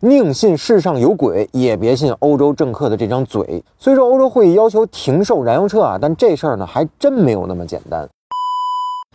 [0.00, 3.64] 宁信世上有鬼，也别信欧洲政客的这张嘴。
[3.78, 8.06] 虽说欧洲会议要求停售燃油车啊，但这事儿呢还真没有那么简单。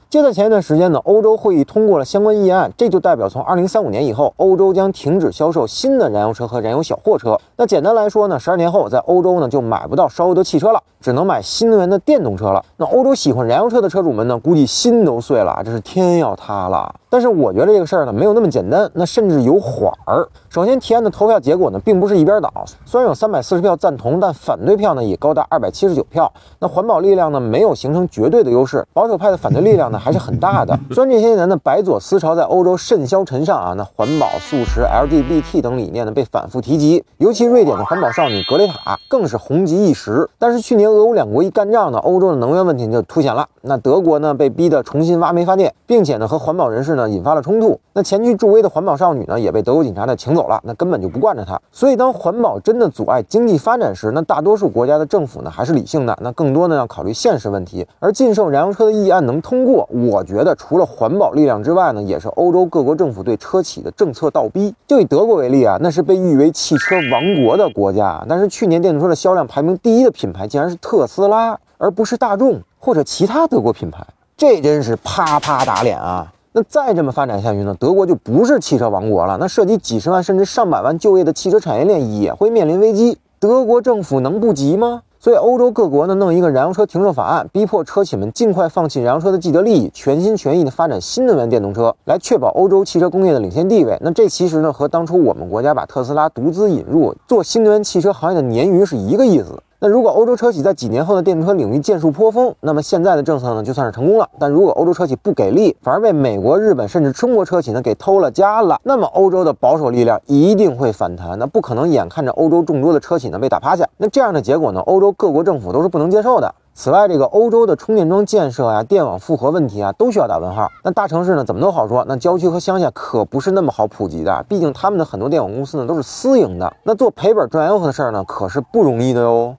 [0.09, 7.39] 就在前一段时间呢，欧洲会议通过了相关议案，这就代表从二零三五年以后，欧洲将停止销售新的燃油车和燃油小货车。
[7.61, 12.65] 那简单来说呢，十二年后在欧洲呢就买不到烧油的汽车了，只能买新能源的电动车了。
[12.77, 16.91] 那欧洲喜欢燃油车的车主们呢，估计心都碎了，这是天要塌了。
[17.07, 20.27] 但是我觉得这个事儿呢没有那么简单，那甚至有缓儿。
[20.49, 22.51] 首先，提案的投票结果呢并不是一边倒，
[22.83, 26.31] 虽然有三百四十票赞同，但反对票呢也高达二百七十九票。
[26.57, 30.75] 那环保力量呢没有形成绝对的优势，保守派的反对力量呢还是很大的。
[30.89, 40.27] 虽然这些年的白左思潮在欧洲甚嚣尘上啊，那环保、素食、LGBT 等理念呢被反复提及，尤其瑞典的环保少女格雷塔更是红极一时。
[40.39, 43.47] 但是去年俄乌两国一干仗呢，欧洲的能源问题就凸显了。
[43.61, 47.01] 那德国呢被逼得重新挖煤发电，并且呢和环保人士呢。
[47.11, 47.77] 引发了冲突。
[47.93, 50.57] 那前去助威的环保少女呢，也被德国警察呢请走了。
[50.63, 51.59] 那根本就不惯着她。
[51.71, 56.17] 所以，当环保真的阻碍经济发展时，那大多数国家的政府呢还是理性的。
[56.21, 57.85] 那更多呢要考虑现实问题。
[57.99, 64.73] 而禁售燃油车的议案能通过，我觉得除了环保力量之外呢，也是欧洲各国政府对车企的政策倒逼。
[64.87, 74.05] 就以德国为例啊，那是被誉为汽车王国国的国家，但是去年电动车的销量排名第一的品牌竟然是特斯拉，而不是大众或者其他德国品牌。
[74.37, 76.31] 这真是啪啪打脸啊！
[76.53, 77.75] 那再这么发展下去呢？
[77.79, 79.37] 德国就不是汽车王国了。
[79.39, 83.17] 那涉及几十万甚至上百万就业的汽车产业链也会面临危机。
[83.39, 85.03] 德国政府能不急吗？
[85.23, 93.95] 所以欧洲各国呢弄一个燃油车停售法案，逼迫车企们尽快放弃燃油车的既得利益，全心全意的发展新能源电动车，来确保欧洲汽车工业的领先地位。
[94.01, 99.61] 那这其实呢和当初我们国家把特斯拉独资引入做新能源汽车行业的鲶鱼是一个意思。
[99.83, 104.29] 那如果欧洲车企在几年后的电动车领域建树颇丰，那么现在的政策呢就算是成功了。
[104.37, 111.39] 但如果欧洲车企不给力，反而被美国、日本甚至中国车企呢给偷了家了，那么欧洲的保守力量一定会反弹。
[111.39, 113.83] 那不可能眼看着欧洲众多的车企呢被打趴下。
[113.97, 116.53] 那这样的结果呢，欧洲各国政府都是不能接受的。
[116.73, 120.69] 此外，这个欧洲的充电桩建设呀、电网负荷问题啊，都需要打问号。
[120.85, 124.45] 那大城市呢怎么都好说，那郊区和乡下可不是那么好普及的。
[124.47, 129.55] 毕竟他们的很多电网公司呢都是私营的，那做赔本赚吆喝的事儿呢可是不容易的哟。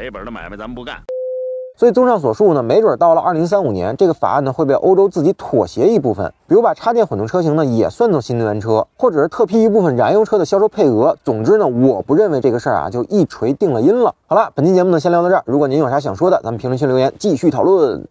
[0.00, 0.96] 赔本的买卖咱们不干，
[1.76, 11.14] 所以综上所述呢，没准到了二零三五年，这个法案呢会被欧洲自己妥协一部分，比如把插电混动车型呢也算作新能源车，或者是特批一部分燃油车的销售配额。
[11.22, 14.14] 总之呢，我不认为这个事儿啊就一锤定了音了。
[14.26, 18.02] 好了，本期节目呢先聊到这儿，如果您有啥想说的，咱们评论区留言继续讨论。